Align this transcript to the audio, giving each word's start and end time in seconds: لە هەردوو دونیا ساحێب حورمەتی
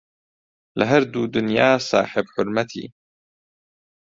لە 0.77 0.85
هەردوو 0.91 1.31
دونیا 1.33 1.71
ساحێب 1.89 2.27
حورمەتی 2.33 2.85